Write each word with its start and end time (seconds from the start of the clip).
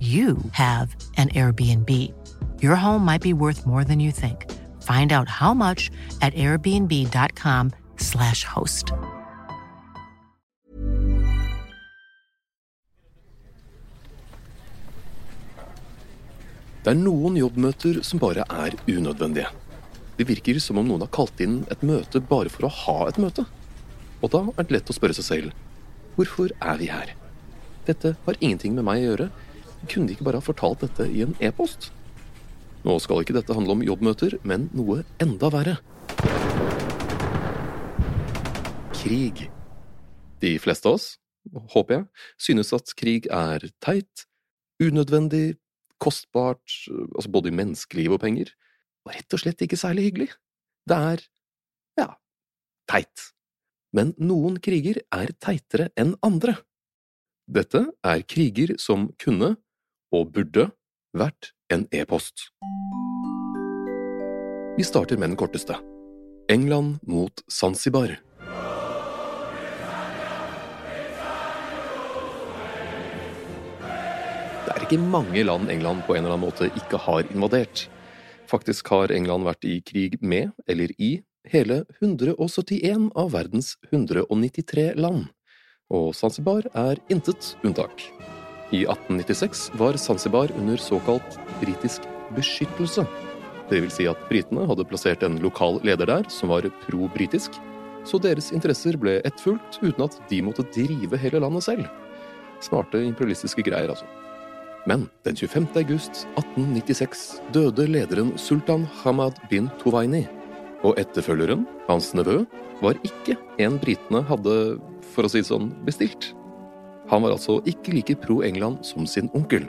you 0.00 0.36
have 0.52 0.94
an 1.16 1.28
Airbnb. 1.30 2.12
Your 2.60 2.76
home 2.76 3.04
might 3.04 3.22
be 3.22 3.32
worth 3.32 3.66
more 3.66 3.84
than 3.84 4.00
you 4.00 4.10
think. 4.10 4.50
Find 4.82 5.12
out 5.12 5.28
how 5.28 5.54
much 5.54 5.92
at 6.20 6.34
airbnb.com/slash 6.34 8.44
host. 8.44 8.92
Det 16.84 16.92
er 16.92 17.00
noen 17.00 17.38
jobbmøter 17.40 18.02
som 18.04 18.20
bare 18.20 18.42
er 18.44 18.74
unødvendige. 18.84 19.48
Det 20.18 20.26
virker 20.28 20.58
som 20.60 20.76
om 20.76 20.84
noen 20.84 21.00
har 21.00 21.12
kalt 21.16 21.38
inn 21.40 21.62
et 21.72 21.80
møte 21.80 22.20
bare 22.20 22.52
for 22.52 22.68
å 22.68 22.74
ha 22.84 22.96
et 23.08 23.16
møte. 23.16 23.46
Og 24.20 24.28
da 24.34 24.42
er 24.52 24.66
det 24.66 24.74
lett 24.76 24.92
å 24.92 24.96
spørre 24.96 25.16
seg 25.16 25.24
selv 25.24 25.54
hvorfor 26.14 26.52
er 26.60 26.76
vi 26.78 26.90
her? 26.92 27.14
Dette 27.88 28.12
har 28.26 28.36
ingenting 28.38 28.76
med 28.76 28.84
meg 28.86 29.00
å 29.00 29.08
gjøre. 29.08 29.30
Kunne 29.90 30.08
de 30.08 30.16
ikke 30.16 30.26
bare 30.26 30.40
ha 30.40 30.44
fortalt 30.44 30.84
dette 30.84 31.06
i 31.10 31.22
en 31.24 31.34
e-post? 31.44 31.90
Nå 32.84 32.96
skal 33.00 33.22
ikke 33.24 33.36
dette 33.36 33.54
handle 33.56 33.76
om 33.76 33.84
jobbmøter, 33.84 34.38
men 34.44 34.68
noe 34.76 35.02
enda 35.22 35.50
verre. 35.52 35.78
Krig. 38.96 39.46
De 40.44 40.54
fleste 40.60 40.88
av 40.88 40.98
oss, 40.98 41.06
håper 41.72 41.98
jeg, 41.98 42.06
synes 42.40 42.72
at 42.76 42.92
krig 42.98 43.28
er 43.32 43.64
teit, 43.84 44.26
unødvendig, 44.82 45.56
kostbart, 46.02 46.64
altså 47.14 47.30
både 47.32 47.48
i 47.52 47.56
menneskeliv 47.56 48.16
og 48.16 48.22
penger, 48.24 48.50
og 49.04 49.14
rett 49.16 49.36
og 49.36 49.40
slett 49.40 49.64
ikke 49.64 49.80
særlig 49.80 50.08
hyggelig. 50.08 50.30
Det 50.88 51.00
er, 51.12 51.24
ja, 52.00 52.08
teit. 52.90 53.30
Men 53.94 54.12
noen 54.20 54.58
kriger 54.60 55.00
er 55.14 55.32
teitere 55.40 55.88
enn 56.00 56.16
andre. 56.26 56.58
Dette 57.48 57.86
er 58.04 58.24
kriger 58.28 58.74
som 58.80 59.10
kunne, 59.20 59.54
og 60.14 60.30
burde, 60.34 60.68
vært 61.14 61.50
en 61.74 61.86
e-post. 61.94 62.48
Vi 64.78 64.86
starter 64.86 65.18
med 65.18 65.32
den 65.32 65.38
korteste. 65.38 65.76
England 66.50 66.98
mot 67.06 67.42
Zanzibar. 67.50 68.16
Det 74.64 74.72
er 74.74 74.86
ikke 74.86 75.00
mange 75.00 75.44
land 75.46 75.70
England 75.72 76.04
på 76.06 76.16
en 76.16 76.24
eller 76.24 76.36
annen 76.36 76.46
måte 76.48 76.70
ikke 76.74 77.00
har 77.06 77.24
invadert. 77.30 77.86
Faktisk 78.50 78.90
har 78.92 79.14
England 79.14 79.46
vært 79.48 79.64
i 79.64 79.78
krig 79.86 80.18
med, 80.20 80.52
eller 80.68 80.92
i, 80.98 81.16
hele 81.48 81.84
171 82.00 83.10
av 83.16 83.32
verdens 83.34 83.74
193 83.90 84.92
land, 85.00 85.26
og 85.92 86.14
Zanzibar 86.16 86.68
er 86.74 87.00
intet 87.12 87.54
unntak. 87.64 88.08
I 88.72 88.84
1896 88.86 89.70
var 89.74 89.96
Zanzibar 90.00 90.52
under 90.58 90.76
såkalt 90.76 91.38
britisk 91.60 92.02
beskyttelse. 92.36 93.04
Det 93.68 93.80
vil 93.80 93.92
si 93.92 94.06
at 94.08 94.20
britene 94.28 94.66
hadde 94.68 94.86
plassert 94.88 95.22
en 95.24 95.38
lokal 95.42 95.80
leder 95.84 96.08
der 96.08 96.28
som 96.32 96.52
var 96.52 96.66
pro-britisk, 96.84 97.56
så 98.04 98.20
deres 98.20 98.50
interesser 98.52 98.98
ble 99.00 99.18
ettfulgt 99.24 99.80
uten 99.82 100.04
at 100.04 100.18
de 100.28 100.42
måtte 100.44 100.66
drive 100.74 101.18
hele 101.20 101.40
landet 101.40 101.64
selv. 101.64 101.88
Smarte 102.64 103.00
imperialistiske 103.04 103.64
greier, 103.64 103.92
altså. 103.92 104.08
Men 104.88 105.06
den 105.24 105.36
25. 105.36 105.70
august 105.80 106.26
1896 106.36 107.24
døde 107.56 107.86
lederen 107.88 108.34
sultan 108.40 108.84
Hamad 109.00 109.38
bin 109.48 109.70
Tuwaini, 109.80 110.26
og 110.84 110.98
etterfølgeren, 111.00 111.64
hans 111.88 112.12
nevø, 112.16 112.42
var 112.84 112.98
ikke 113.06 113.38
en 113.64 113.78
britene 113.80 114.20
hadde, 114.28 114.56
for 115.14 115.24
å 115.24 115.32
si 115.32 115.40
det 115.40 115.48
sånn, 115.48 115.70
bestilt. 115.86 116.34
Han 117.10 117.22
var 117.22 117.34
altså 117.34 117.60
ikke 117.68 117.92
like 117.94 118.16
pro 118.20 118.40
England 118.42 118.84
som 118.84 119.06
sin 119.06 119.30
onkel. 119.34 119.66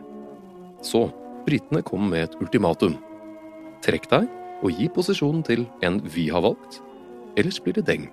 Så 0.81 1.09
britene 1.45 1.81
kom 1.81 2.09
med 2.09 2.29
et 2.29 2.37
ultimatum. 2.41 2.97
Trekk 3.85 4.09
deg 4.11 4.29
og 4.63 4.71
gi 4.71 4.87
posisjonen 4.89 5.43
til 5.45 5.65
en 5.83 5.99
vi 6.15 6.29
har 6.33 6.45
valgt, 6.45 6.79
ellers 7.37 7.59
blir 7.59 7.75
det 7.77 7.85
deng. 7.89 8.07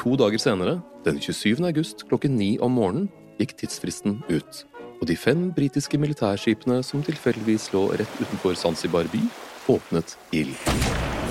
To 0.00 0.16
dager 0.16 0.40
senere, 0.40 0.80
den 1.04 1.20
27. 1.20 1.62
august 1.66 2.06
klokken 2.08 2.36
ni 2.36 2.56
om 2.58 2.74
morgenen, 2.76 3.08
gikk 3.38 3.56
tidsfristen 3.60 4.20
ut, 4.28 4.64
og 5.00 5.08
de 5.08 5.16
fem 5.16 5.50
britiske 5.54 5.98
militærskipene 5.98 6.82
som 6.86 7.02
tilfeldigvis 7.06 7.70
lå 7.74 7.88
rett 7.94 8.20
utenfor 8.20 8.58
Zanzibar 8.58 9.08
by, 9.12 9.22
åpnet 9.72 10.16
ild. 10.32 11.21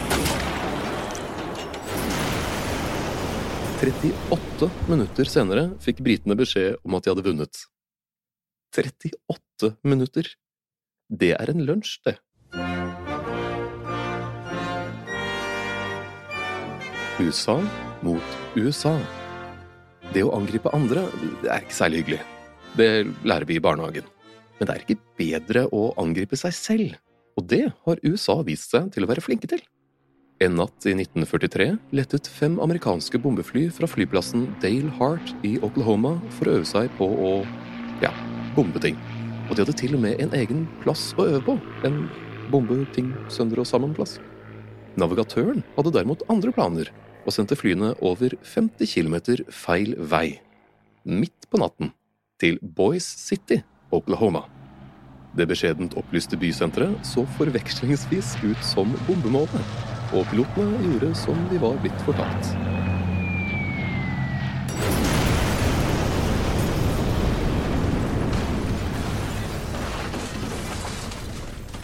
38 3.82 4.68
minutter 4.86 5.26
senere 5.26 5.62
fikk 5.82 6.04
britene 6.06 6.36
beskjed 6.38 6.76
om 6.86 6.94
at 6.94 7.06
de 7.06 7.10
hadde 7.10 7.24
vunnet. 7.26 7.62
38 8.78 9.72
minutter! 9.82 10.30
Det 11.10 11.32
er 11.34 11.50
en 11.50 11.64
lunsj, 11.66 11.96
det. 12.06 12.14
USA 17.18 17.58
mot 18.06 18.38
USA. 18.54 18.94
Det 20.14 20.28
å 20.30 20.36
angripe 20.38 20.70
andre 20.78 21.08
det 21.42 21.50
er 21.50 21.66
ikke 21.66 21.80
særlig 21.82 22.04
hyggelig. 22.04 22.22
Det 22.78 22.92
lærer 23.26 23.50
vi 23.50 23.58
i 23.58 23.66
barnehagen. 23.66 24.06
Men 24.60 24.70
det 24.70 24.78
er 24.78 24.86
ikke 24.86 25.02
bedre 25.18 25.66
å 25.74 25.88
angripe 25.98 26.38
seg 26.38 26.54
selv, 26.54 27.02
og 27.34 27.50
det 27.50 27.66
har 27.88 28.06
USA 28.06 28.44
vist 28.46 28.78
seg 28.78 28.94
til 28.94 29.10
å 29.10 29.10
være 29.10 29.26
flinke 29.26 29.50
til. 29.50 29.66
En 30.42 30.56
natt 30.58 30.86
i 30.90 30.96
1943 30.96 31.66
lettet 31.94 32.26
fem 32.26 32.56
amerikanske 32.64 33.20
bombefly 33.22 33.68
fra 33.76 33.86
flyplassen 33.86 34.48
Dale 34.64 34.90
Hart 34.98 35.36
i 35.46 35.52
Oklahoma 35.62 36.16
for 36.34 36.50
å 36.50 36.56
øve 36.58 36.66
seg 36.66 36.90
på 36.98 37.06
å 37.06 37.34
ja, 38.02 38.10
bombe 38.56 38.82
ting. 38.82 38.98
Og 39.46 39.54
de 39.54 39.62
hadde 39.62 39.76
til 39.78 39.94
og 39.94 40.02
med 40.02 40.18
en 40.24 40.34
egen 40.34 40.64
plass 40.82 41.12
å 41.14 41.28
øve 41.28 41.44
på. 41.46 41.56
En 41.86 42.08
bombe 42.50 42.80
ting 42.96 43.12
sønder 43.30 43.62
og 43.62 43.70
sammen-plass. 43.70 44.16
Navigatøren 44.98 45.62
hadde 45.76 45.94
derimot 45.94 46.26
andre 46.34 46.56
planer, 46.58 46.90
og 47.22 47.38
sendte 47.38 47.60
flyene 47.60 47.94
over 48.02 48.34
50 48.42 48.90
km 48.90 49.46
feil 49.54 49.94
vei. 50.00 50.40
Midt 51.06 51.52
på 51.54 51.62
natten. 51.62 51.94
Til 52.42 52.58
Boys 52.66 53.06
City, 53.06 53.62
Oklahoma. 53.94 54.48
Det 55.38 55.46
beskjedent 55.48 55.94
opplyste 56.02 56.36
bysenteret 56.36 57.06
så 57.08 57.30
forvekslingsvis 57.38 58.40
ut 58.42 58.66
som 58.66 58.90
bombemålet, 59.06 59.91
og 60.12 60.28
pilotene 60.32 60.82
gjorde 60.84 61.14
som 61.18 61.48
de 61.50 61.60
var 61.62 61.80
blitt 61.82 62.04
fortalt. 62.06 62.56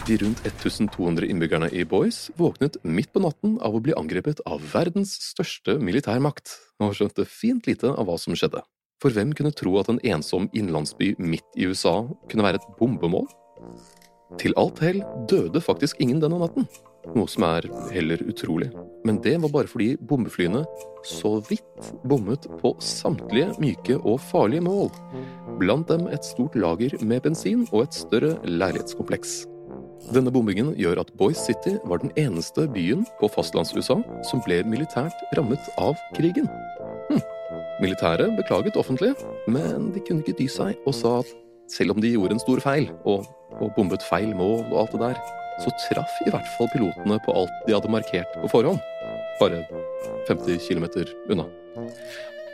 De 0.08 0.16
rundt 0.22 0.40
1200 0.46 1.26
innbyggerne 1.28 1.68
i 1.76 1.82
Boys 1.84 2.30
våknet 2.40 2.78
midt 2.80 3.10
på 3.12 3.20
natten 3.20 3.58
av 3.60 3.74
å 3.76 3.80
bli 3.84 3.92
angrepet 3.92 4.40
av 4.48 4.62
verdens 4.72 5.10
største 5.20 5.74
militærmakt, 5.84 6.54
og 6.80 6.94
skjønte 6.96 7.26
fint 7.28 7.68
lite 7.68 7.90
av 7.92 8.08
hva 8.08 8.16
som 8.16 8.32
skjedde. 8.32 8.62
For 9.02 9.12
hvem 9.12 9.34
kunne 9.36 9.52
tro 9.52 9.74
at 9.76 9.90
en 9.92 10.00
ensom 10.00 10.48
innlandsby 10.56 11.12
midt 11.20 11.60
i 11.60 11.68
USA 11.68 12.00
kunne 12.30 12.46
være 12.46 12.62
et 12.62 12.70
bombemål? 12.80 13.28
Til 14.40 14.56
alt 14.56 14.80
hell 14.80 15.02
døde 15.28 15.60
faktisk 15.60 16.00
ingen 16.00 16.24
denne 16.24 16.40
natten, 16.40 16.64
noe 17.16 17.30
som 17.30 17.46
er 17.48 17.68
heller 17.94 18.22
utrolig. 18.28 18.70
Men 19.06 19.20
det 19.24 19.36
var 19.42 19.52
bare 19.54 19.70
fordi 19.70 19.92
bombeflyene 20.10 20.64
så 21.06 21.38
vidt 21.48 21.92
bommet 22.08 22.48
på 22.60 22.74
samtlige 22.82 23.54
myke 23.62 23.98
og 24.02 24.18
farlige 24.30 24.64
mål, 24.66 24.90
blant 25.60 25.88
dem 25.88 26.08
et 26.12 26.26
stort 26.26 26.58
lager 26.58 26.98
med 27.02 27.22
bensin 27.24 27.64
og 27.70 27.86
et 27.86 27.96
større 27.96 28.34
leilighetskompleks. 28.44 29.40
Denne 30.14 30.32
bombingen 30.32 30.70
gjør 30.78 31.02
at 31.02 31.10
Boys 31.20 31.40
City 31.44 31.74
var 31.88 32.00
den 32.00 32.12
eneste 32.16 32.64
byen 32.72 33.04
på 33.20 33.28
fastlands-USA 33.32 33.98
som 34.24 34.42
ble 34.46 34.62
militært 34.64 35.26
rammet 35.36 35.72
av 35.80 35.98
krigen. 36.16 36.48
Hm. 37.10 37.20
Militæret 37.82 38.36
beklaget 38.38 38.78
offentlig, 38.80 39.12
men 39.46 39.90
de 39.94 40.02
kunne 40.06 40.24
ikke 40.24 40.38
dy 40.38 40.48
seg 40.50 40.78
og 40.86 40.96
sa 40.96 41.18
at 41.20 41.34
selv 41.70 41.94
om 41.94 42.00
de 42.02 42.14
gjorde 42.14 42.38
en 42.38 42.42
stor 42.42 42.62
feil, 42.64 42.88
og, 43.04 43.26
og 43.60 43.74
bombet 43.76 44.04
feil 44.08 44.32
mål 44.36 44.64
og 44.70 44.80
alt 44.82 44.96
det 44.96 45.02
der, 45.02 45.20
så 45.62 45.72
traff 45.88 46.18
i 46.26 46.30
hvert 46.30 46.48
fall 46.56 46.70
pilotene 46.72 47.18
på 47.24 47.34
alt 47.34 47.62
de 47.66 47.74
hadde 47.74 47.90
markert 47.90 48.34
på 48.38 48.50
forhånd. 48.52 48.82
Bare 49.40 49.62
50 50.28 50.58
km 50.68 50.86
unna. 51.30 51.46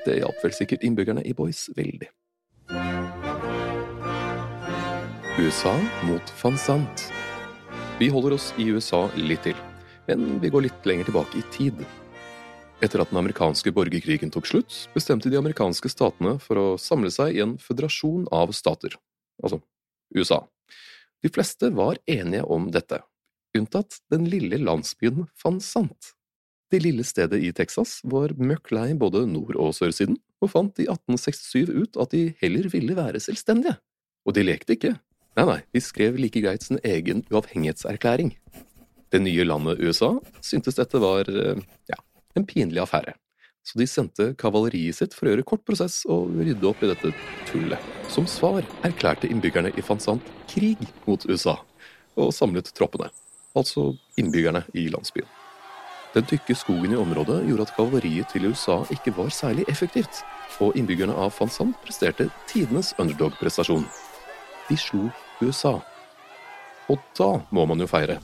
Det 0.04 0.18
hjalp 0.20 0.44
vel 0.44 0.54
sikkert 0.56 0.84
innbyggerne 0.84 1.24
i 1.24 1.32
Boys 1.36 1.66
veldig. 1.76 2.10
USA 5.34 5.74
mot 6.06 6.32
van 6.42 6.58
Sant. 6.60 7.08
Vi 7.98 8.08
holder 8.12 8.36
oss 8.36 8.52
i 8.58 8.68
USA 8.70 9.06
litt 9.16 9.44
til, 9.46 9.58
men 10.06 10.38
vi 10.42 10.50
går 10.52 10.68
litt 10.68 10.86
lenger 10.88 11.08
tilbake 11.08 11.40
i 11.40 11.44
tid. 11.54 11.84
Etter 12.82 13.02
at 13.02 13.10
den 13.12 13.20
amerikanske 13.20 13.72
borgerkrigen 13.74 14.32
tok 14.34 14.48
slutt, 14.50 14.76
bestemte 14.94 15.30
de 15.32 15.38
amerikanske 15.40 15.90
statene 15.92 16.36
for 16.42 16.60
å 16.60 16.66
samle 16.80 17.12
seg 17.14 17.36
i 17.36 17.42
en 17.44 17.56
føderasjon 17.62 18.28
av 18.34 18.52
stater, 18.56 18.96
altså 19.42 19.60
USA. 20.14 20.42
De 21.24 21.30
fleste 21.32 21.70
var 21.72 21.96
enige 22.04 22.44
om 22.52 22.66
dette, 22.68 22.98
unntatt 23.56 23.96
den 24.12 24.26
lille 24.28 24.58
landsbyen 24.60 25.24
Van 25.40 25.56
Sant. 25.64 26.10
Det 26.68 26.82
lille 26.84 27.04
stedet 27.06 27.38
i 27.40 27.48
Texas 27.56 28.02
var 28.04 28.34
møkk 28.36 28.68
lei 28.76 28.90
både 28.98 29.22
nord- 29.30 29.56
og 29.56 29.72
sørsiden, 29.72 30.18
og 30.44 30.52
fant 30.52 30.82
i 30.82 30.84
1867 30.84 31.72
ut 31.72 31.96
at 32.04 32.12
de 32.12 32.26
heller 32.42 32.68
ville 32.68 32.96
være 32.98 33.22
selvstendige. 33.24 33.78
Og 34.28 34.36
de 34.36 34.44
lekte 34.44 34.76
ikke. 34.76 34.92
Nei, 35.38 35.46
nei, 35.48 35.58
de 35.72 35.80
skrev 35.80 36.20
like 36.20 36.44
greit 36.44 36.66
sin 36.66 36.82
egen 36.84 37.24
uavhengighetserklæring. 37.32 38.34
Det 39.08 39.22
nye 39.24 39.48
landet 39.48 39.80
USA 39.80 40.12
syntes 40.44 40.76
dette 40.76 41.00
var, 41.00 41.30
ja, 41.88 42.00
en 42.36 42.44
pinlig 42.44 42.84
affære. 42.84 43.16
Så 43.64 43.78
de 43.80 43.86
sendte 43.88 44.26
kavaleriet 44.36 44.98
sitt 44.98 45.14
for 45.16 45.26
å 45.26 45.32
gjøre 45.32 45.46
kort 45.48 45.62
prosess 45.64 46.02
og 46.04 46.34
rydde 46.36 46.68
opp 46.68 46.82
i 46.84 46.90
dette 46.90 47.12
tullet. 47.48 47.92
Som 48.12 48.26
svar 48.28 48.60
erklærte 48.84 49.30
innbyggerne 49.30 49.72
i 49.72 49.84
Fansant 49.84 50.26
krig 50.50 50.82
mot 51.06 51.24
USA, 51.24 51.56
og 52.20 52.34
samlet 52.36 52.68
troppene. 52.76 53.08
Altså 53.56 53.94
innbyggerne 54.20 54.66
i 54.76 54.90
landsbyen. 54.92 55.30
Den 56.14 56.28
tykke 56.30 56.54
skogen 56.54 56.92
i 56.92 56.98
området 57.00 57.40
gjorde 57.48 57.64
at 57.66 57.72
kavaleriet 57.74 58.28
til 58.30 58.50
USA 58.52 58.82
ikke 58.92 59.16
var 59.16 59.32
særlig 59.34 59.64
effektivt, 59.72 60.20
og 60.60 60.76
innbyggerne 60.78 61.16
av 61.16 61.32
Fansant 61.34 61.74
presterte 61.82 62.28
tidenes 62.50 62.92
underdog-prestasjon. 63.00 63.88
De 64.68 64.78
slo 64.78 65.08
USA. 65.40 65.78
Og 66.92 67.00
da 67.18 67.32
må 67.50 67.64
man 67.66 67.80
jo 67.80 67.88
feire. 67.90 68.20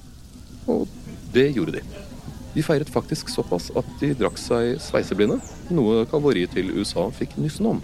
Og 0.68 0.86
det 1.34 1.48
gjorde 1.56 1.80
de. 1.80 2.09
De 2.54 2.62
feiret 2.66 2.90
faktisk 2.90 3.30
såpass 3.30 3.68
at 3.78 3.86
de 4.00 4.10
drakk 4.18 4.38
seg 4.40 4.80
sveiseblinde, 4.82 5.38
noe 5.70 6.02
kavaleriet 6.10 6.56
til 6.56 6.72
USA 6.74 7.06
fikk 7.14 7.36
nyssen 7.38 7.68
om. 7.76 7.82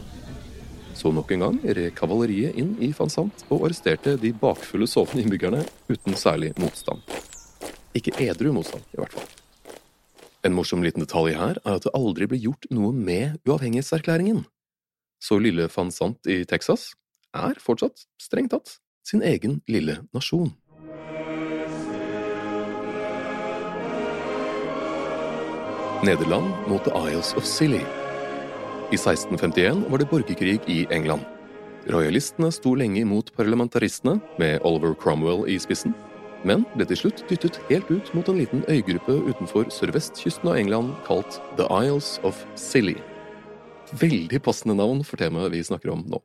Så 0.96 1.12
nok 1.12 1.30
en 1.34 1.44
gang 1.44 1.56
red 1.62 1.92
kavaleriet 1.94 2.56
inn 2.58 2.72
i 2.82 2.88
Fansant 2.96 3.44
og 3.50 3.68
arresterte 3.68 4.16
de 4.18 4.32
bakfulle 4.40 4.88
sovende 4.90 5.22
innbyggerne 5.22 5.62
uten 5.92 6.18
særlig 6.18 6.50
motstand. 6.58 7.04
Ikke 7.96 8.14
edru 8.24 8.50
motstand, 8.56 8.82
i 8.90 8.98
hvert 8.98 9.14
fall. 9.14 9.28
En 10.46 10.54
morsom 10.56 10.82
liten 10.82 11.04
detalj 11.04 11.36
her 11.36 11.60
er 11.62 11.78
at 11.78 11.86
det 11.86 11.94
aldri 11.96 12.26
ble 12.30 12.40
gjort 12.40 12.66
noe 12.74 12.92
med 12.94 13.38
uavhengighetserklæringen. 13.46 14.44
Så 15.22 15.38
lille 15.42 15.68
Fansant 15.72 16.26
i 16.30 16.42
Texas 16.48 16.90
er 17.36 17.58
fortsatt, 17.62 18.06
strengt 18.20 18.54
tatt, 18.54 18.78
sin 19.06 19.22
egen 19.22 19.60
lille 19.70 20.00
nasjon. 20.16 20.54
Nederland 26.04 26.68
mot 26.68 26.84
The 26.84 26.90
Isles 27.10 27.34
of 27.34 27.44
Silly. 27.44 27.80
I 28.92 28.96
1651 28.96 29.84
var 29.90 29.98
det 29.98 30.08
borgerkrig 30.10 30.60
i 30.68 30.86
England. 30.90 31.24
Royalistene 31.88 32.50
sto 32.52 32.74
lenge 32.76 33.00
imot 33.00 33.32
parlamentaristene, 33.36 34.20
med 34.38 34.60
Oliver 34.62 34.94
Cromwell 34.94 35.46
i 35.48 35.56
spissen, 35.58 35.94
men 36.44 36.66
ble 36.74 36.84
til 36.90 37.00
slutt 37.00 37.22
dyttet 37.30 37.56
helt 37.70 37.88
ut 37.90 38.12
mot 38.14 38.28
en 38.28 38.36
liten 38.42 38.64
øygruppe 38.68 39.16
utenfor 39.30 39.70
sørvestkysten 39.72 40.52
av 40.52 40.60
England 40.60 40.92
kalt 41.08 41.40
The 41.56 41.64
Isles 41.80 42.20
of 42.28 42.44
Silly. 42.60 42.98
Veldig 43.96 44.42
passende 44.44 44.76
navn 44.76 45.00
for 45.06 45.16
temaet 45.16 45.54
vi 45.56 45.64
snakker 45.64 45.94
om 45.94 46.04
nå. 46.04 46.20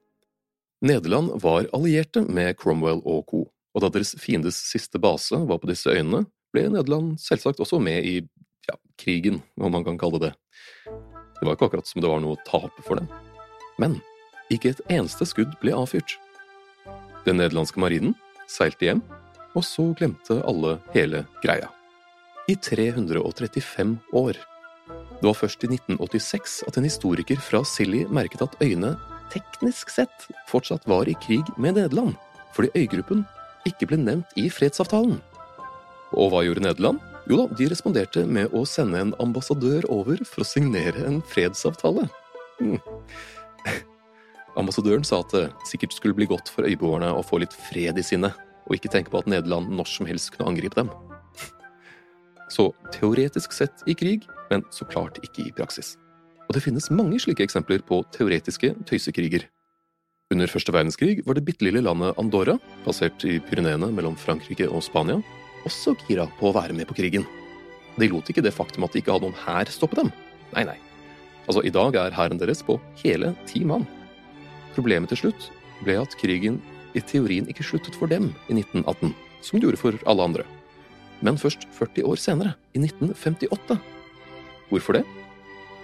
Nederland 0.84 1.40
var 1.42 1.70
allierte 1.72 2.26
med 2.28 2.58
Cromwell 2.60 3.00
og 3.06 3.24
co., 3.32 3.46
og 3.72 3.86
da 3.86 3.88
deres 3.88 4.18
fiendes 4.20 4.60
siste 4.68 5.00
base 5.00 5.38
var 5.48 5.64
på 5.64 5.72
disse 5.72 5.88
øyene, 5.88 6.26
ble 6.52 6.68
Nederland 6.68 7.16
selvsagt 7.24 7.64
også 7.64 7.80
med 7.80 8.04
i 8.04 8.20
ja, 8.72 8.78
krigen, 9.02 9.42
om 9.60 9.74
man 9.76 9.86
kan 9.88 10.00
kalle 10.00 10.20
det 10.22 10.32
det. 10.32 10.34
Det 11.40 11.48
var 11.48 11.56
ikke 11.58 11.72
akkurat 11.72 11.90
som 11.90 12.04
det 12.04 12.10
var 12.12 12.22
noe 12.22 12.38
å 12.38 12.44
tape 12.46 12.84
for 12.86 13.00
dem. 13.00 13.08
Men 13.82 13.98
ikke 14.54 14.76
et 14.76 14.84
eneste 14.92 15.26
skudd 15.26 15.56
ble 15.62 15.74
avfyrt. 15.74 16.18
Den 17.26 17.40
nederlandske 17.42 17.82
marinen 17.82 18.16
seilte 18.50 18.88
hjem, 18.88 19.02
og 19.58 19.66
så 19.66 19.88
glemte 19.98 20.42
alle 20.48 20.78
hele 20.96 21.26
greia. 21.44 21.70
I 22.50 22.56
335 22.58 23.98
år. 24.18 24.38
Det 25.22 25.28
var 25.28 25.38
først 25.38 25.64
i 25.66 25.70
1986 25.72 26.62
at 26.68 26.78
en 26.78 26.88
historiker 26.88 27.42
fra 27.42 27.62
Silly 27.68 28.06
merket 28.10 28.44
at 28.46 28.58
øyene 28.64 28.96
teknisk 29.32 29.92
sett 29.94 30.28
fortsatt 30.50 30.88
var 30.90 31.10
i 31.10 31.16
krig 31.24 31.48
med 31.58 31.78
Nederland, 31.78 32.18
fordi 32.56 32.74
øygruppen 32.84 33.24
ikke 33.70 33.88
ble 33.92 34.02
nevnt 34.02 34.34
i 34.40 34.50
fredsavtalen. 34.52 35.22
Og 36.18 36.34
hva 36.34 36.44
gjorde 36.44 36.66
Nederland? 36.66 37.00
Jo 37.32 37.38
da, 37.40 37.46
de 37.56 37.70
responderte 37.72 38.26
med 38.28 38.52
å 38.52 38.66
sende 38.68 39.00
en 39.00 39.12
ambassadør 39.24 39.86
over 39.94 40.20
for 40.28 40.44
å 40.44 40.48
signere 40.50 41.06
en 41.08 41.22
fredsavtale. 41.24 42.04
Mm. 42.60 42.76
Ambassadøren 44.60 45.06
sa 45.08 45.22
at 45.24 45.32
det 45.32 45.46
sikkert 45.70 45.96
skulle 45.96 46.18
bli 46.18 46.28
godt 46.28 46.52
for 46.52 46.68
øyboerne 46.68 47.14
å 47.16 47.24
få 47.24 47.40
litt 47.40 47.56
fred 47.70 47.96
i 47.96 48.04
sinnet, 48.04 48.36
og 48.68 48.76
ikke 48.76 48.92
tenke 48.92 49.14
på 49.14 49.22
at 49.22 49.32
Nederland 49.32 49.72
når 49.72 49.88
som 49.88 50.10
helst 50.10 50.34
kunne 50.36 50.52
angripe 50.52 50.76
dem. 50.76 50.92
Så 52.52 52.74
teoretisk 52.92 53.56
sett 53.56 53.88
i 53.88 53.96
krig, 53.96 54.28
men 54.52 54.66
så 54.76 54.84
klart 54.84 55.22
ikke 55.24 55.46
i 55.48 55.54
praksis. 55.56 55.94
Og 56.50 56.58
det 56.58 56.66
finnes 56.66 56.92
mange 56.92 57.16
slike 57.24 57.46
eksempler 57.48 57.80
på 57.88 58.02
teoretiske 58.12 58.74
tøysekriger. 58.90 59.46
Under 60.36 60.52
første 60.52 60.76
verdenskrig 60.76 61.22
var 61.24 61.40
det 61.40 61.46
bitte 61.48 61.64
lille 61.64 61.80
landet 61.86 62.20
Andorra, 62.20 62.58
plassert 62.84 63.24
i 63.24 63.38
Pyreneene 63.48 63.88
mellom 63.96 64.20
Frankrike 64.20 64.68
og 64.68 64.84
Spania, 64.84 65.22
også 65.68 65.96
gira 66.06 66.28
på 66.40 66.50
å 66.50 66.56
være 66.56 66.76
med 66.78 66.90
på 66.90 66.98
krigen. 66.98 67.26
De 68.00 68.08
lot 68.12 68.30
ikke 68.32 68.44
det 68.44 68.54
faktum 68.56 68.86
at 68.88 68.94
de 68.94 69.02
ikke 69.02 69.14
hadde 69.14 69.28
noen 69.28 69.42
hær, 69.44 69.72
stoppe 69.72 70.00
dem. 70.00 70.12
Nei, 70.56 70.66
nei. 70.68 70.78
Altså, 71.48 71.64
I 71.66 71.74
dag 71.74 71.98
er 72.00 72.16
hæren 72.16 72.40
deres 72.40 72.62
på 72.66 72.78
hele 73.02 73.34
ti 73.50 73.64
mann. 73.68 73.88
Problemet 74.76 75.12
til 75.12 75.26
slutt 75.26 75.50
ble 75.84 75.98
at 76.00 76.16
krigen 76.20 76.62
i 76.96 77.04
teorien 77.04 77.48
ikke 77.52 77.66
sluttet 77.66 77.98
for 77.98 78.12
dem 78.12 78.32
i 78.48 78.58
1918, 78.58 79.14
som 79.42 79.58
det 79.58 79.68
gjorde 79.68 79.82
for 79.82 79.98
alle 80.10 80.28
andre. 80.30 80.46
Men 81.22 81.38
først 81.38 81.68
40 81.78 82.08
år 82.08 82.22
senere, 82.22 82.56
i 82.74 82.82
1958. 82.82 83.78
Hvorfor 84.72 84.98
det? 84.98 85.06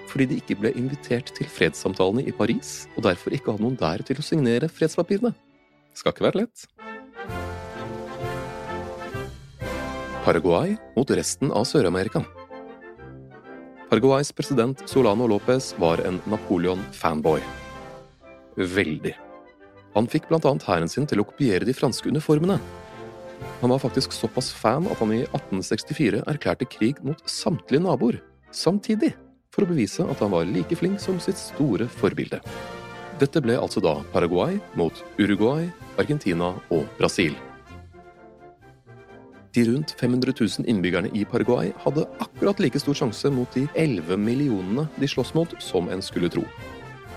Fordi 0.08 0.30
de 0.30 0.40
ikke 0.40 0.58
ble 0.62 0.72
invitert 0.80 1.34
til 1.36 1.50
fredssamtalene 1.52 2.24
i 2.26 2.34
Paris, 2.36 2.88
og 2.96 3.04
derfor 3.10 3.36
ikke 3.36 3.52
hadde 3.52 3.68
noen 3.68 3.80
der 3.80 4.06
til 4.08 4.20
å 4.22 4.26
signere 4.26 4.72
fredspapirene. 4.72 5.36
Skal 5.98 6.16
ikke 6.16 6.30
være 6.30 6.46
lett. 6.46 6.87
Paraguay 10.28 10.74
mot 10.96 11.12
resten 11.16 11.54
av 11.56 11.64
Sør-Amerika. 11.64 12.20
Paraguays 13.88 14.34
president 14.36 14.82
Solano 14.90 15.24
Lopez 15.28 15.70
var 15.80 16.04
en 16.04 16.18
Napoleon-fanboy. 16.28 17.40
Veldig. 18.60 19.14
Han 19.96 20.12
fikk 20.12 20.28
annet 20.36 20.68
hæren 20.68 20.92
sin 20.92 21.08
til 21.08 21.24
å 21.24 21.28
kopiere 21.30 21.64
de 21.64 21.72
franske 21.72 22.12
uniformene. 22.12 22.60
Han 23.62 23.72
var 23.72 23.80
faktisk 23.80 24.12
såpass 24.12 24.52
fan 24.52 24.92
at 24.92 25.00
han 25.00 25.16
i 25.16 25.24
1864 25.24 26.26
erklærte 26.28 26.68
krig 26.76 27.00
mot 27.08 27.24
samtlige 27.24 27.88
naboer, 27.88 28.20
samtidig, 28.52 29.16
for 29.56 29.64
å 29.64 29.72
bevise 29.72 30.04
at 30.12 30.20
han 30.20 30.36
var 30.36 30.44
like 30.52 30.76
flink 30.76 31.00
som 31.00 31.24
sitt 31.24 31.40
store 31.40 31.88
forbilde. 31.88 32.44
Dette 33.24 33.40
ble 33.40 33.56
altså 33.56 33.80
da 33.80 34.02
Paraguay 34.12 34.60
mot 34.76 35.06
Uruguay, 35.16 35.72
Argentina 35.96 36.58
og 36.68 36.84
Brasil. 37.00 37.47
De 39.58 39.64
rundt 39.66 39.92
500 40.00 40.34
000 40.40 40.50
innbyggerne 40.70 41.10
i 41.18 41.24
Paraguay 41.26 41.72
hadde 41.82 42.04
akkurat 42.22 42.60
like 42.62 42.78
stor 42.78 42.94
sjanse 42.94 43.32
mot 43.34 43.56
de 43.58 43.64
11 43.74 44.14
millionene 44.22 44.84
de 45.02 45.08
slåss 45.10 45.32
mot, 45.34 45.56
som 45.58 45.90
en 45.90 46.02
skulle 46.06 46.30
tro. 46.30 46.44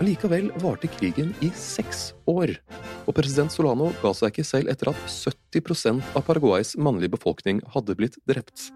Allikevel 0.01 0.47
varte 0.63 0.89
krigen 0.89 1.35
i 1.45 1.51
seks 1.53 2.15
år, 2.25 2.55
og 3.05 3.19
president 3.19 3.53
Solano 3.53 3.91
ga 4.01 4.15
seg 4.17 4.33
ikke 4.33 4.47
selv 4.49 4.73
etter 4.73 4.89
at 4.95 5.03
70% 5.53 6.01
av 6.17 6.25
Paraguays 6.25 6.73
mannlige 6.81 7.13
befolkning 7.19 7.61
hadde 7.75 7.99
blitt 8.01 8.17
drept. 8.25 8.71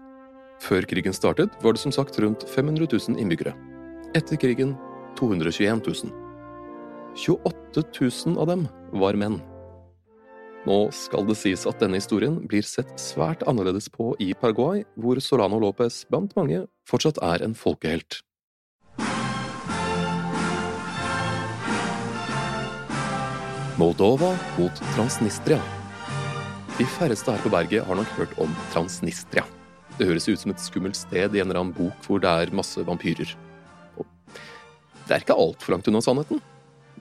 Før 0.61 0.85
krigen 0.85 1.17
startet, 1.17 1.57
var 1.65 1.73
det 1.73 1.81
som 1.81 1.95
sagt 1.95 2.21
rundt 2.21 2.45
500 2.53 2.85
000 2.85 3.17
innbyggere. 3.17 3.55
Etter 4.13 4.37
krigen 4.45 4.77
221 5.17 5.81
000. 5.89 6.13
28 7.17 7.89
000 7.97 8.37
av 8.37 8.53
dem 8.53 8.69
var 8.93 9.17
menn. 9.17 9.41
Nå 10.65 10.87
skal 10.97 11.27
det 11.29 11.35
sies 11.37 11.61
at 11.69 11.77
denne 11.77 11.99
historien 11.99 12.39
blir 12.49 12.65
sett 12.65 12.89
svært 12.97 13.43
annerledes 13.45 13.85
på 13.93 14.15
i 14.17 14.31
Paraguay, 14.33 14.81
hvor 14.97 15.19
Solano 15.21 15.59
Lopez 15.61 15.99
blant 16.09 16.31
mange 16.33 16.63
fortsatt 16.89 17.19
er 17.21 17.43
en 17.45 17.53
folkehelt. 17.53 18.23
Moldova 23.77 24.31
mot 24.55 24.81
Transnistria. 24.95 25.59
De 26.79 26.87
færreste 26.95 27.29
her 27.35 27.43
på 27.43 27.51
berget 27.53 27.85
har 27.85 27.99
nok 27.99 28.09
hørt 28.17 28.33
om 28.41 28.55
Transnistria. 28.73 29.43
Det 29.99 30.07
høres 30.09 30.25
ut 30.31 30.41
som 30.41 30.53
et 30.53 30.63
skummelt 30.63 30.97
sted 30.97 31.35
i 31.35 31.43
en 31.43 31.45
eller 31.45 31.59
annen 31.61 31.75
bok 31.75 32.07
hvor 32.07 32.23
det 32.23 32.31
er 32.31 32.53
masse 32.57 32.81
vampyrer. 32.87 33.35
Det 35.05 35.13
er 35.13 35.21
ikke 35.21 35.37
altfor 35.37 35.75
langt 35.75 35.91
unna 35.91 36.01
sannheten. 36.01 36.41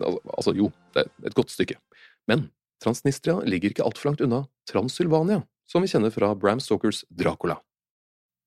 Altså, 0.05 0.53
jo, 0.53 0.69
det 0.93 1.07
er 1.07 1.31
et 1.31 1.39
godt 1.39 1.55
stykke. 1.55 1.79
Men 2.29 2.45
Transnistria 2.83 3.41
ligger 3.47 3.73
ikke 3.73 3.85
altfor 3.87 4.11
langt 4.11 4.25
unna 4.25 4.45
Transylvania, 4.71 5.43
som 5.71 5.85
vi 5.85 5.91
kjenner 5.91 6.13
fra 6.15 6.33
Bram 6.35 6.61
Stokers 6.61 7.05
Dracula. 7.09 7.59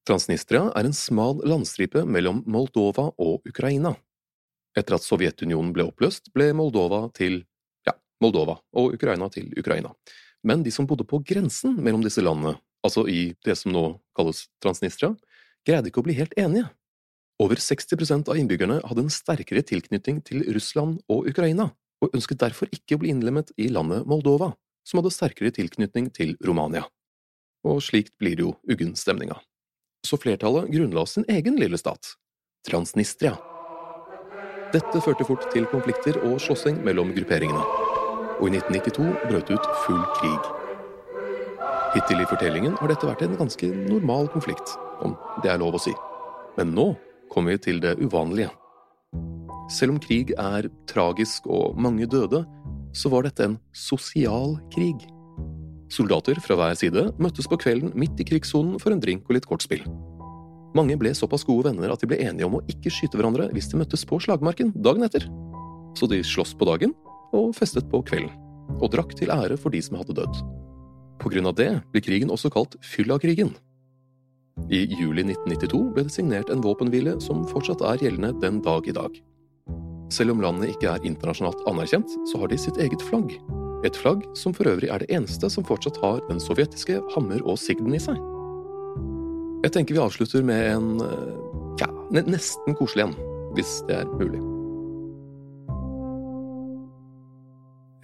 Transnistria 0.07 0.69
er 0.77 0.87
en 0.87 0.95
smal 0.95 1.41
landstripe 1.43 2.05
mellom 2.07 2.43
Moldova 2.47 3.09
og 3.19 3.47
Ukraina. 3.47 3.95
Etter 4.77 4.95
at 4.95 5.03
Sovjetunionen 5.03 5.73
ble 5.75 5.87
oppløst, 5.89 6.31
ble 6.35 6.51
Moldova 6.55 7.07
til 7.17 7.41
ja, 7.87 7.95
Moldova 8.23 8.59
og 8.77 8.95
Ukraina 8.95 9.27
til 9.33 9.49
Ukraina. 9.57 9.91
Men 10.47 10.63
de 10.63 10.71
som 10.71 10.87
bodde 10.87 11.07
på 11.07 11.19
grensen 11.27 11.75
mellom 11.81 12.05
disse 12.05 12.23
landene, 12.23 12.55
altså 12.85 13.03
i 13.09 13.33
det 13.43 13.57
som 13.59 13.73
nå 13.73 13.87
kalles 14.15 14.45
Transnistria, 14.63 15.11
greide 15.67 15.91
ikke 15.91 16.03
å 16.03 16.07
bli 16.07 16.15
helt 16.15 16.35
enige. 16.39 16.69
Over 17.41 17.59
60% 17.61 18.31
av 18.31 18.39
innbyggerne 18.39 18.79
hadde 18.85 19.03
en 19.03 19.13
sterkere 19.13 19.65
tilknytning 19.65 20.23
til 20.25 20.45
Russland 20.55 21.01
og 21.11 21.27
Ukraina, 21.29 21.71
og 22.03 22.13
ønsket 22.13 22.41
derfor 22.43 22.69
ikke 22.73 22.97
å 22.97 23.01
bli 23.01 23.11
innlemmet 23.13 23.51
i 23.57 23.69
landet 23.73 24.07
Moldova, 24.09 24.51
som 24.87 25.01
hadde 25.01 25.13
sterkere 25.13 25.51
tilknytning 25.55 26.11
til 26.15 26.35
Romania. 26.45 26.85
Og 27.67 27.81
slikt 27.83 28.13
blir 28.21 28.39
jo 28.39 28.53
uggen 28.69 28.95
stemninga. 28.95 29.39
Så 30.05 30.19
flertallet 30.21 30.69
grunnla 30.71 31.05
sin 31.09 31.25
egen 31.31 31.57
lille 31.59 31.79
stat, 31.79 32.13
Transnistria. 32.67 33.35
Dette 34.73 35.01
førte 35.03 35.25
fort 35.27 35.47
til 35.53 35.65
konflikter 35.71 36.19
og 36.27 36.37
slåssing 36.43 36.79
mellom 36.85 37.13
grupperingene, 37.15 37.63
og 38.37 38.45
i 38.49 38.53
1992 38.59 39.09
brøt 39.31 39.51
ut 39.55 39.69
full 39.85 40.03
krig. 40.19 40.53
Hittil 41.95 42.21
i 42.21 42.29
fortellingen 42.29 42.75
har 42.77 42.91
dette 42.91 43.07
vært 43.07 43.23
en 43.25 43.37
ganske 43.39 43.71
normal 43.87 44.29
konflikt, 44.33 44.75
om 45.01 45.15
det 45.43 45.53
er 45.53 45.61
lov 45.61 45.79
å 45.79 45.81
si. 45.81 45.95
Men 46.59 46.75
nå 46.75 46.91
kommer 47.31 47.55
vi 47.55 47.63
til 47.69 47.81
det 47.83 47.95
uvanlige. 48.01 48.51
Selv 49.67 49.95
om 49.95 49.99
krig 49.99 50.31
er 50.39 50.69
tragisk 50.87 51.47
og 51.51 51.75
mange 51.79 52.07
døde, 52.07 52.43
så 52.95 53.11
var 53.11 53.27
dette 53.27 53.43
en 53.43 53.57
sosial 53.75 54.55
krig. 54.73 55.03
Soldater 55.91 56.39
fra 56.43 56.57
hver 56.59 56.75
side 56.79 57.03
møttes 57.19 57.47
på 57.47 57.59
kvelden 57.59 57.93
midt 57.95 58.19
i 58.19 58.27
krigssonen 58.27 58.79
for 58.81 58.95
en 58.95 59.03
drink 59.03 59.27
og 59.27 59.37
litt 59.37 59.47
kortspill. 59.47 59.83
Mange 60.75 60.97
ble 60.99 61.13
såpass 61.15 61.45
gode 61.47 61.69
venner 61.69 61.91
at 61.93 62.03
de 62.03 62.09
ble 62.09 62.19
enige 62.23 62.47
om 62.47 62.57
å 62.59 62.63
ikke 62.71 62.91
skyte 62.93 63.19
hverandre 63.19 63.47
hvis 63.53 63.69
de 63.71 63.79
møttes 63.79 64.03
på 64.07 64.19
slagmarken 64.23 64.73
dagen 64.75 65.07
etter. 65.07 65.27
Så 65.97 66.09
de 66.11 66.19
sloss 66.25 66.53
på 66.57 66.67
dagen 66.67 66.93
og 67.35 67.53
festet 67.57 67.87
på 67.91 68.03
kvelden, 68.07 68.31
og 68.77 68.91
drakk 68.93 69.15
til 69.17 69.31
ære 69.33 69.57
for 69.59 69.73
de 69.73 69.81
som 69.83 69.97
hadde 69.99 70.15
dødd. 70.19 70.43
På 71.17 71.31
grunn 71.33 71.49
av 71.49 71.55
det 71.57 71.71
ble 71.93 72.03
krigen 72.03 72.31
også 72.31 72.51
kalt 72.53 72.77
Fyllakrigen. 72.85 73.55
I 74.73 74.83
juli 74.89 75.23
1992 75.23 75.81
ble 75.95 76.05
det 76.07 76.13
signert 76.13 76.51
en 76.53 76.63
våpenhvile 76.63 77.17
som 77.23 77.45
fortsatt 77.49 77.83
er 77.85 78.05
gjeldende 78.05 78.35
den 78.41 78.61
dag 78.65 78.87
i 78.89 78.95
dag. 78.95 79.17
Selv 80.13 80.31
om 80.31 80.41
landet 80.41 80.71
ikke 80.71 80.87
er 80.93 81.05
internasjonalt 81.07 81.63
anerkjent, 81.67 82.13
så 82.31 82.39
har 82.39 82.51
de 82.51 82.59
sitt 82.61 82.79
eget 82.79 83.03
flagg. 83.09 83.33
Et 83.85 83.95
flagg 83.95 84.23
som 84.39 84.55
for 84.55 84.69
øvrig 84.71 84.89
er 84.89 85.03
det 85.03 85.11
eneste 85.13 85.49
som 85.51 85.65
fortsatt 85.67 85.99
har 86.01 86.21
den 86.29 86.39
sovjetiske 86.41 87.01
hammer 87.13 87.43
og 87.43 87.59
sigden 87.61 87.93
i 87.93 88.01
seg. 88.01 88.17
Jeg 89.65 89.73
tenker 89.75 89.97
vi 89.97 90.03
avslutter 90.03 90.45
med 90.47 90.69
en 90.71 90.91
ja, 91.81 91.89
nesten 92.23 92.77
koselig 92.77 93.09
en, 93.09 93.17
hvis 93.57 93.81
det 93.89 93.99
er 93.99 94.13
mulig. 94.17 94.39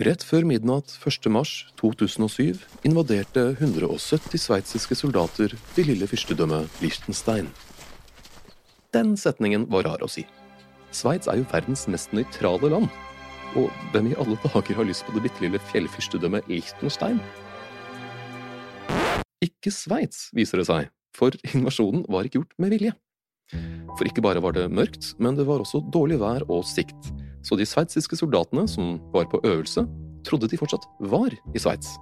Rett 0.03 0.23
før 0.25 0.43
midnatt 0.49 0.91
1. 0.99 1.29
mars 1.31 1.51
2007 1.79 2.59
invaderte 2.83 3.53
170 3.55 4.41
sveitsiske 4.41 4.97
soldater 4.99 5.53
det 5.77 5.87
lille 5.87 6.09
fyrstedømmet 6.09 6.81
Liechtenstein. 6.83 7.47
Den 8.93 9.15
setningen 9.17 9.69
var 9.71 9.87
rar 9.87 10.03
å 10.03 10.09
si. 10.11 10.25
Sveits 10.93 11.29
er 11.29 11.39
jo 11.39 11.47
verdens 11.51 11.87
mest 11.89 12.13
nøytrale 12.13 12.69
land. 12.69 12.89
Og 13.57 13.69
hvem 13.93 14.11
i 14.11 14.17
alle 14.21 14.37
dager 14.45 14.77
har 14.77 14.87
lyst 14.87 15.05
på 15.05 15.15
det 15.15 15.23
bitte 15.25 15.43
lille 15.43 15.61
fjellfyrstedømmet 15.71 16.49
Liechtenstein? 16.49 17.19
Ikke 19.43 19.73
Sveits, 19.73 20.29
viser 20.37 20.61
det 20.61 20.67
seg, 20.69 20.91
for 21.17 21.35
invasjonen 21.53 22.05
var 22.11 22.27
ikke 22.27 22.41
gjort 22.41 22.55
med 22.61 22.73
vilje. 22.77 22.93
For 23.97 24.07
ikke 24.07 24.23
bare 24.25 24.41
var 24.41 24.55
det 24.55 24.69
mørkt, 24.73 25.11
men 25.21 25.37
det 25.37 25.45
var 25.49 25.61
også 25.61 25.83
dårlig 25.93 26.21
vær 26.21 26.45
og 26.47 26.63
sikt, 26.65 27.11
så 27.45 27.57
de 27.59 27.67
sveitsiske 27.67 28.17
soldatene 28.17 28.63
som 28.71 28.95
var 29.13 29.27
på 29.29 29.41
øvelse, 29.43 29.83
trodde 30.23 30.47
de 30.49 30.57
fortsatt 30.57 30.87
var 31.11 31.33
i 31.33 31.61
Sveits. 31.61 31.97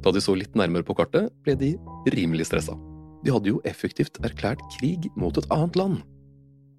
Da 0.00 0.12
de 0.14 0.22
så 0.22 0.36
litt 0.38 0.54
nærmere 0.56 0.86
på 0.86 0.96
kartet, 0.96 1.28
ble 1.44 1.56
de 1.58 1.74
rimelig 2.14 2.46
stressa. 2.48 2.76
De 3.24 3.34
hadde 3.34 3.50
jo 3.50 3.60
effektivt 3.68 4.16
erklært 4.24 4.62
krig 4.78 5.10
mot 5.18 5.36
et 5.36 5.48
annet 5.52 5.76
land. 5.76 5.98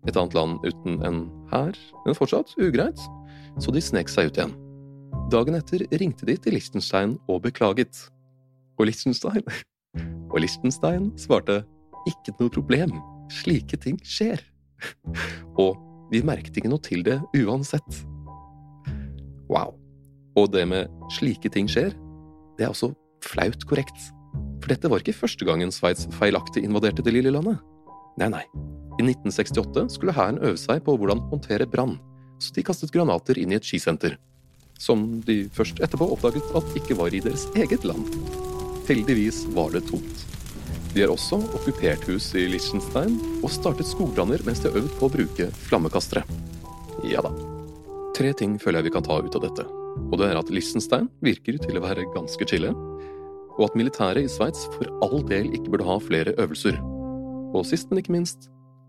Et 0.07 0.17
annet 0.17 0.33
land 0.33 0.63
uten 0.65 1.01
en 1.05 1.19
hær, 1.51 1.77
men 2.05 2.17
fortsatt 2.17 2.55
ugreit, 2.61 3.01
så 3.61 3.73
de 3.73 3.83
snek 3.83 4.09
seg 4.09 4.31
ut 4.31 4.39
igjen. 4.39 4.55
Dagen 5.31 5.55
etter 5.55 5.83
ringte 5.99 6.25
de 6.27 6.37
til 6.39 6.55
Liechtenstein 6.55 7.17
og 7.29 7.43
beklaget. 7.45 8.07
Og 8.79 8.87
Liechtenstein 8.89 9.45
Og 10.31 10.39
Liechtenstein 10.39 11.11
svarte 11.19 11.61
ikke 12.09 12.33
noe 12.39 12.51
problem, 12.53 12.95
slike 13.41 13.77
ting 13.83 13.99
skjer. 14.07 14.41
Og 15.61 15.77
vi 16.11 16.23
merket 16.25 16.57
ikke 16.57 16.71
noe 16.71 16.81
til 16.83 17.03
det 17.05 17.19
uansett. 17.37 18.01
Wow. 19.51 19.75
Og 20.39 20.51
det 20.51 20.63
med 20.67 20.87
'slike 21.11 21.51
ting 21.51 21.67
skjer', 21.67 21.95
det 22.57 22.65
er 22.65 22.71
også 22.71 22.93
flaut 23.23 23.65
korrekt. 23.67 23.99
For 24.61 24.71
dette 24.71 24.89
var 24.89 25.03
ikke 25.03 25.17
første 25.17 25.45
gangen 25.45 25.71
Sveits 25.71 26.07
feilaktig 26.15 26.63
invaderte 26.63 27.03
det 27.03 27.13
lille 27.13 27.31
landet. 27.31 27.59
Nei, 28.17 28.29
nei. 28.29 28.45
I 28.99 29.03
1968 29.05 29.95
skulle 29.95 30.15
hæren 30.15 30.41
øve 30.43 30.59
seg 30.59 30.83
på 30.83 30.97
hvordan 30.97 31.23
håndtere 31.31 31.69
brann, 31.69 31.95
så 32.41 32.53
de 32.55 32.65
kastet 32.65 32.91
granater 32.91 33.39
inn 33.39 33.53
i 33.53 33.59
et 33.59 33.67
skisenter. 33.67 34.17
som 34.81 35.21
de 35.27 35.43
først 35.53 35.77
etterpå 35.83 36.07
oppdaget 36.15 36.55
at 36.57 36.77
ikke 36.79 36.97
var 36.97 37.13
i 37.13 37.21
deres 37.21 37.45
eget 37.53 37.83
land. 37.85 38.07
Heldigvis 38.87 39.43
var 39.53 39.69
det 39.75 39.83
tomt. 39.91 40.23
De 40.95 41.03
har 41.03 41.11
også 41.13 41.37
okkupert 41.55 42.07
hus 42.09 42.31
i 42.35 42.47
Liechtenstein 42.49 43.13
og 43.39 43.51
startet 43.53 43.87
skogbranner 43.87 44.41
mens 44.47 44.63
de 44.63 44.71
har 44.71 44.79
øvd 44.81 44.95
på 44.97 45.07
å 45.07 45.13
bruke 45.13 45.49
flammekastere. 45.67 46.25
Ja 47.07 47.21
da. 47.23 47.31
Tre 48.17 48.33
ting 48.37 48.57
føler 48.59 48.81
jeg 48.81 48.89
vi 48.89 48.95
kan 48.97 49.05
ta 49.05 49.19
ut 49.21 49.37
av 49.37 49.45
dette. 49.45 49.67
Og 50.09 50.17
det 50.19 50.31
er 50.31 50.39
at 50.39 50.49
Liechtenstein 50.51 51.07
virker 51.23 51.59
til 51.61 51.77
å 51.77 51.83
være 51.85 52.07
ganske 52.15 52.47
chille, 52.49 52.73
og 53.57 53.63
at 53.67 53.77
militæret 53.77 54.25
i 54.25 54.31
Sveits 54.31 54.65
for 54.73 54.89
all 55.05 55.21
del 55.29 55.53
ikke 55.53 55.71
burde 55.71 55.87
ha 55.87 55.99
flere 56.01 56.33
øvelser. 56.41 56.81
Og 57.53 57.67
sist, 57.67 57.91
men 57.91 58.01
ikke 58.01 58.15
minst, 58.15 58.49